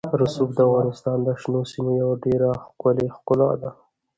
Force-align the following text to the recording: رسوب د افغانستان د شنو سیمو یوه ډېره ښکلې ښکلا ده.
رسوب 0.21 0.49
د 0.57 0.59
افغانستان 0.67 1.17
د 1.23 1.27
شنو 1.41 1.61
سیمو 1.71 1.91
یوه 2.01 2.15
ډېره 2.25 2.49
ښکلې 2.65 3.07
ښکلا 3.15 3.51
ده. 3.61 3.69